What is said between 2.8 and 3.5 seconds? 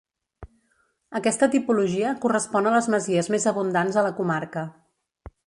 masies més